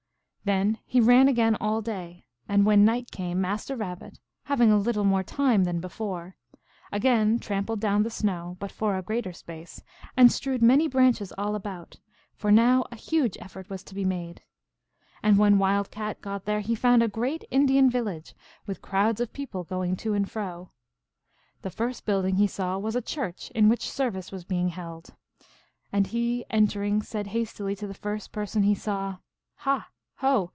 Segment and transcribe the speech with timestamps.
[0.43, 2.25] Then he ran again all day.
[2.49, 6.35] And when night came, Master Rabbit, having a little more time than before,
[6.91, 9.83] again trampled down the snow, but for a greater space,
[10.17, 11.97] and strewed many branches all about,
[12.33, 14.41] for now a huge effort was to be made.
[15.21, 18.33] And when Wild Cat got there he found a great Indian village,
[18.65, 20.71] with crowds of people going to and fro.
[21.61, 25.11] The first building he saw was a church, in which service was being held.
[25.93, 29.17] And he, en tering, said hastily to the first person he saw,"
[29.57, 29.87] Ha!
[30.23, 30.49] ho